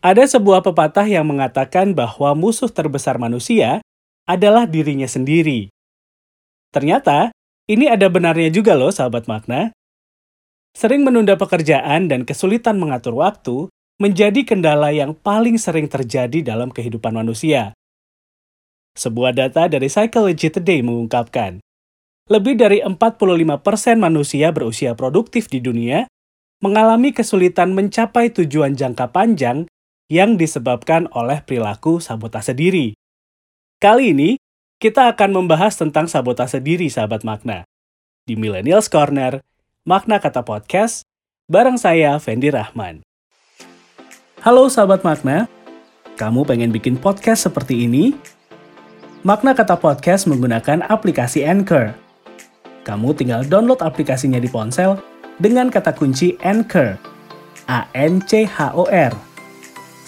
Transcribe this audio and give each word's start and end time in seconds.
Ada 0.00 0.24
sebuah 0.24 0.64
pepatah 0.64 1.04
yang 1.04 1.28
mengatakan 1.28 1.92
bahwa 1.92 2.32
musuh 2.32 2.72
terbesar 2.72 3.20
manusia 3.20 3.84
adalah 4.24 4.64
dirinya 4.64 5.04
sendiri. 5.04 5.68
Ternyata, 6.72 7.28
ini 7.68 7.84
ada 7.84 8.08
benarnya 8.08 8.48
juga 8.48 8.72
loh 8.72 8.88
sahabat 8.88 9.28
makna. 9.28 9.76
Sering 10.72 11.04
menunda 11.04 11.36
pekerjaan 11.36 12.08
dan 12.08 12.24
kesulitan 12.24 12.80
mengatur 12.80 13.12
waktu 13.12 13.68
menjadi 14.00 14.40
kendala 14.48 14.88
yang 14.88 15.12
paling 15.12 15.60
sering 15.60 15.84
terjadi 15.84 16.40
dalam 16.40 16.72
kehidupan 16.72 17.12
manusia. 17.12 17.76
Sebuah 18.96 19.36
data 19.36 19.68
dari 19.68 19.92
Psychology 19.92 20.48
Today 20.48 20.80
mengungkapkan, 20.80 21.60
lebih 22.32 22.56
dari 22.56 22.80
45% 22.80 24.00
manusia 24.00 24.48
berusia 24.48 24.96
produktif 24.96 25.52
di 25.52 25.60
dunia 25.60 26.08
mengalami 26.64 27.12
kesulitan 27.12 27.76
mencapai 27.76 28.32
tujuan 28.32 28.72
jangka 28.72 29.12
panjang 29.12 29.68
yang 30.10 30.34
disebabkan 30.34 31.06
oleh 31.14 31.38
perilaku 31.46 32.02
sabotase 32.02 32.50
diri. 32.50 32.98
Kali 33.78 34.10
ini, 34.10 34.30
kita 34.82 35.06
akan 35.14 35.30
membahas 35.30 35.78
tentang 35.78 36.10
sabotase 36.10 36.58
diri, 36.58 36.90
sahabat 36.90 37.22
makna. 37.22 37.62
Di 38.26 38.34
Millennials 38.34 38.90
Corner, 38.90 39.38
Makna 39.86 40.18
Kata 40.18 40.42
Podcast, 40.42 41.06
bareng 41.46 41.78
saya, 41.78 42.18
Fendi 42.18 42.50
Rahman. 42.50 43.06
Halo 44.42 44.66
sahabat 44.66 45.06
makna, 45.06 45.46
kamu 46.18 46.42
pengen 46.42 46.74
bikin 46.74 46.98
podcast 46.98 47.46
seperti 47.46 47.86
ini? 47.86 48.12
Makna 49.22 49.54
Kata 49.54 49.78
Podcast 49.78 50.26
menggunakan 50.26 50.90
aplikasi 50.90 51.46
Anchor. 51.46 51.94
Kamu 52.82 53.14
tinggal 53.14 53.46
download 53.46 53.84
aplikasinya 53.84 54.42
di 54.42 54.48
ponsel 54.50 54.98
dengan 55.38 55.68
kata 55.68 55.92
kunci 55.92 56.40
Anchor, 56.40 56.96
A-N-C-H-O-R 57.68 59.29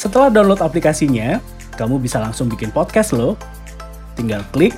setelah 0.00 0.32
download 0.32 0.64
aplikasinya, 0.64 1.44
kamu 1.76 2.00
bisa 2.00 2.16
langsung 2.16 2.48
bikin 2.48 2.72
podcast 2.72 3.12
loh. 3.12 3.36
Tinggal 4.16 4.40
klik, 4.48 4.72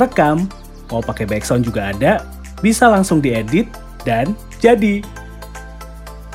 rekam, 0.00 0.48
mau 0.88 1.04
pakai 1.04 1.28
background 1.28 1.68
juga 1.68 1.92
ada, 1.92 2.24
bisa 2.64 2.88
langsung 2.88 3.20
diedit, 3.20 3.68
dan 4.08 4.32
jadi. 4.64 5.04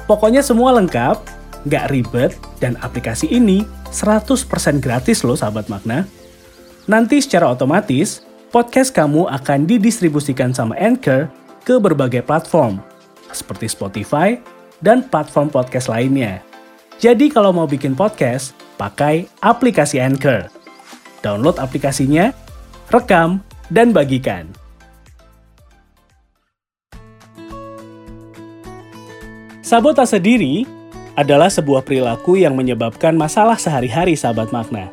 Pokoknya 0.06 0.46
semua 0.46 0.78
lengkap, 0.78 1.18
nggak 1.66 1.86
ribet, 1.90 2.38
dan 2.62 2.78
aplikasi 2.86 3.26
ini 3.34 3.66
100% 3.90 4.46
gratis 4.78 5.26
loh 5.26 5.34
sahabat 5.34 5.66
makna. 5.66 6.06
Nanti 6.86 7.26
secara 7.26 7.50
otomatis, 7.50 8.22
podcast 8.54 8.94
kamu 8.94 9.26
akan 9.26 9.66
didistribusikan 9.66 10.54
sama 10.54 10.78
Anchor 10.78 11.34
ke 11.66 11.82
berbagai 11.82 12.22
platform, 12.22 12.78
seperti 13.34 13.66
Spotify 13.70 14.38
dan 14.86 15.02
platform 15.06 15.50
podcast 15.50 15.90
lainnya. 15.90 16.49
Jadi 17.00 17.32
kalau 17.32 17.56
mau 17.56 17.64
bikin 17.64 17.96
podcast, 17.96 18.52
pakai 18.76 19.24
aplikasi 19.40 20.04
Anchor. 20.04 20.52
Download 21.24 21.56
aplikasinya, 21.56 22.36
rekam, 22.92 23.40
dan 23.72 23.96
bagikan. 23.96 24.52
Sabotase 29.64 30.20
diri 30.20 30.68
adalah 31.16 31.48
sebuah 31.48 31.88
perilaku 31.88 32.36
yang 32.36 32.60
menyebabkan 32.60 33.16
masalah 33.16 33.56
sehari-hari 33.56 34.20
sahabat 34.20 34.52
makna. 34.52 34.92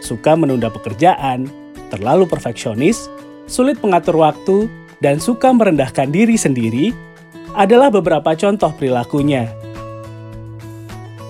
Suka 0.00 0.32
menunda 0.32 0.72
pekerjaan, 0.72 1.44
terlalu 1.92 2.24
perfeksionis, 2.24 3.12
sulit 3.44 3.76
mengatur 3.84 4.16
waktu, 4.16 4.64
dan 5.04 5.20
suka 5.20 5.52
merendahkan 5.52 6.08
diri 6.08 6.40
sendiri 6.40 6.96
adalah 7.52 7.92
beberapa 7.92 8.32
contoh 8.32 8.72
perilakunya 8.72 9.65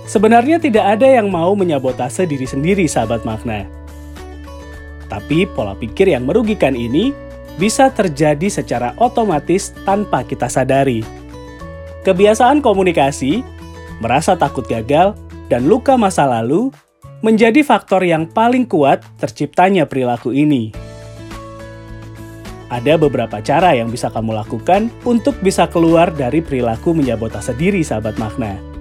Sebenarnya 0.07 0.63
tidak 0.63 0.87
ada 0.87 1.07
yang 1.11 1.35
mau 1.35 1.59
menyabotase 1.59 2.31
diri 2.31 2.47
sendiri, 2.47 2.87
sahabat 2.87 3.27
makna. 3.27 3.67
Tapi 5.11 5.51
pola 5.51 5.75
pikir 5.75 6.15
yang 6.15 6.23
merugikan 6.23 6.79
ini 6.79 7.11
bisa 7.59 7.91
terjadi 7.91 8.47
secara 8.47 8.95
otomatis 9.03 9.75
tanpa 9.83 10.23
kita 10.23 10.47
sadari. 10.47 11.03
Kebiasaan 12.07 12.63
komunikasi, 12.63 13.43
merasa 13.99 14.39
takut 14.39 14.63
gagal, 14.71 15.19
dan 15.51 15.67
luka 15.67 15.99
masa 15.99 16.23
lalu 16.23 16.71
menjadi 17.27 17.67
faktor 17.67 18.07
yang 18.07 18.31
paling 18.31 18.63
kuat 18.63 19.03
terciptanya 19.19 19.91
perilaku 19.91 20.31
ini. 20.31 20.71
Ada 22.71 22.95
beberapa 22.95 23.43
cara 23.43 23.75
yang 23.75 23.91
bisa 23.91 24.07
kamu 24.11 24.39
lakukan 24.39 24.87
untuk 25.03 25.35
bisa 25.43 25.67
keluar 25.67 26.15
dari 26.15 26.43
perilaku 26.43 26.95
menyabotase 26.95 27.59
diri, 27.59 27.83
sahabat 27.83 28.19
makna 28.19 28.76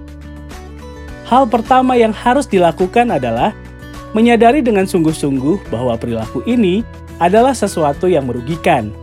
hal 1.26 1.44
pertama 1.50 1.98
yang 1.98 2.14
harus 2.14 2.46
dilakukan 2.46 3.10
adalah 3.10 3.50
menyadari 4.14 4.62
dengan 4.62 4.86
sungguh-sungguh 4.86 5.68
bahwa 5.68 5.98
perilaku 5.98 6.40
ini 6.46 6.86
adalah 7.18 7.52
sesuatu 7.52 8.06
yang 8.06 8.30
merugikan. 8.30 8.94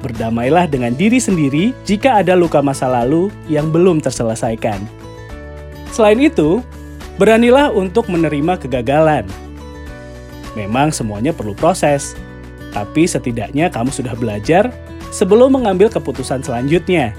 Berdamailah 0.00 0.68
dengan 0.68 0.96
diri 0.96 1.20
sendiri 1.20 1.76
jika 1.84 2.20
ada 2.20 2.34
luka 2.34 2.64
masa 2.64 2.88
lalu 2.88 3.28
yang 3.46 3.68
belum 3.70 4.00
terselesaikan. 4.00 4.80
Selain 5.92 6.20
itu, 6.20 6.60
beranilah 7.16 7.72
untuk 7.72 8.08
menerima 8.12 8.60
kegagalan. 8.60 9.24
Memang 10.52 10.92
semuanya 10.92 11.32
perlu 11.32 11.56
proses, 11.56 12.16
tapi 12.72 13.08
setidaknya 13.08 13.72
kamu 13.72 13.88
sudah 13.92 14.12
belajar 14.16 14.68
sebelum 15.12 15.56
mengambil 15.56 15.88
keputusan 15.88 16.44
selanjutnya. 16.44 17.16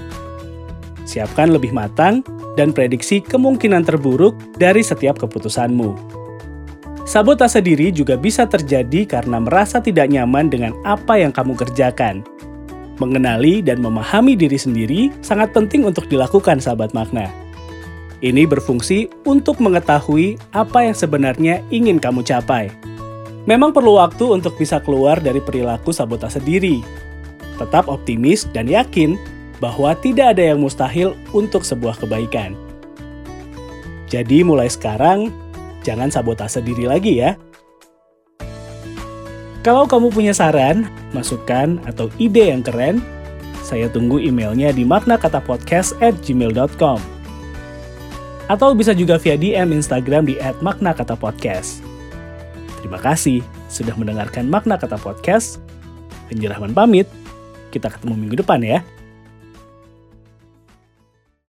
Siapkan 1.02 1.50
lebih 1.50 1.74
matang 1.74 2.22
dan 2.58 2.74
prediksi 2.74 3.22
kemungkinan 3.22 3.86
terburuk 3.86 4.34
dari 4.58 4.82
setiap 4.82 5.22
keputusanmu. 5.22 5.94
Sabotase 7.06 7.64
diri 7.64 7.88
juga 7.88 8.20
bisa 8.20 8.44
terjadi 8.44 9.08
karena 9.08 9.40
merasa 9.40 9.80
tidak 9.80 10.12
nyaman 10.12 10.50
dengan 10.50 10.76
apa 10.84 11.16
yang 11.16 11.32
kamu 11.32 11.56
kerjakan. 11.56 12.20
Mengenali 12.98 13.62
dan 13.62 13.78
memahami 13.78 14.34
diri 14.34 14.58
sendiri 14.58 15.14
sangat 15.22 15.54
penting 15.54 15.86
untuk 15.86 16.10
dilakukan, 16.10 16.58
sahabat 16.58 16.92
makna. 16.92 17.30
Ini 18.18 18.50
berfungsi 18.50 19.06
untuk 19.24 19.62
mengetahui 19.62 20.36
apa 20.50 20.90
yang 20.90 20.96
sebenarnya 20.98 21.62
ingin 21.70 22.02
kamu 22.02 22.26
capai. 22.26 22.68
Memang 23.48 23.72
perlu 23.72 23.96
waktu 23.96 24.28
untuk 24.28 24.58
bisa 24.60 24.82
keluar 24.82 25.22
dari 25.22 25.40
perilaku 25.40 25.94
sabotase 25.94 26.42
diri. 26.44 26.84
Tetap 27.56 27.88
optimis 27.88 28.44
dan 28.52 28.68
yakin 28.68 29.16
bahwa 29.58 29.94
tidak 29.98 30.38
ada 30.38 30.54
yang 30.54 30.62
mustahil 30.62 31.18
untuk 31.34 31.66
sebuah 31.66 31.98
kebaikan. 31.98 32.54
Jadi 34.08 34.40
mulai 34.46 34.72
sekarang, 34.72 35.28
jangan 35.84 36.08
sabotase 36.08 36.64
diri 36.64 36.88
lagi 36.88 37.20
ya. 37.20 37.36
Kalau 39.66 39.84
kamu 39.84 40.14
punya 40.14 40.32
saran, 40.32 40.88
masukan, 41.12 41.82
atau 41.84 42.08
ide 42.16 42.48
yang 42.48 42.64
keren, 42.64 43.04
saya 43.60 43.90
tunggu 43.92 44.16
emailnya 44.22 44.72
di 44.72 44.86
maknakatapodcast 44.86 45.98
at 46.00 46.16
gmail.com. 46.24 47.02
Atau 48.48 48.72
bisa 48.72 48.96
juga 48.96 49.20
via 49.20 49.36
DM 49.36 49.76
Instagram 49.76 50.24
di 50.24 50.40
at 50.40 50.56
maknakatapodcast. 50.64 51.84
Terima 52.80 52.96
kasih 52.96 53.44
sudah 53.68 53.92
mendengarkan 53.98 54.48
Makna 54.48 54.80
Kata 54.80 54.96
Podcast. 54.96 55.60
Penjerahman 56.32 56.72
pamit. 56.72 57.04
Kita 57.68 57.92
ketemu 57.92 58.14
minggu 58.16 58.40
depan 58.40 58.64
ya. 58.64 58.80